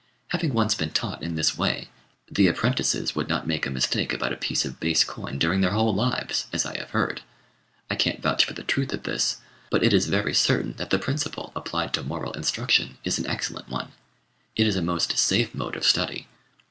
Having 0.29 0.55
once 0.55 0.73
been 0.73 0.89
taught 0.89 1.21
in 1.21 1.35
this 1.35 1.55
way, 1.55 1.89
the 2.27 2.47
apprentices 2.47 3.13
would 3.13 3.29
not 3.29 3.45
make 3.45 3.67
a 3.67 3.69
mistake 3.69 4.13
about 4.13 4.33
a 4.33 4.35
piece 4.35 4.65
of 4.65 4.79
base 4.79 5.03
coin 5.03 5.37
during 5.37 5.61
their 5.61 5.73
whole 5.73 5.93
lives, 5.93 6.47
as 6.51 6.65
I 6.65 6.75
have 6.79 6.89
heard. 6.89 7.21
I 7.87 7.93
can't 7.95 8.19
vouch 8.19 8.43
for 8.43 8.53
the 8.55 8.63
truth 8.63 8.93
of 8.93 9.03
this; 9.03 9.41
but 9.69 9.83
it 9.83 9.93
is 9.93 10.07
very 10.07 10.33
certain 10.33 10.73
that 10.77 10.89
the 10.89 10.97
principle, 10.97 11.51
applied 11.55 11.93
to 11.93 12.01
moral 12.01 12.31
instruction, 12.33 12.97
is 13.03 13.19
an 13.19 13.27
excellent 13.27 13.69
one, 13.69 13.91
it 14.55 14.65
is 14.65 14.75
a 14.75 14.81
most 14.81 15.15
safe 15.19 15.53
mode 15.53 15.75
of 15.75 15.85
study. 15.85 16.25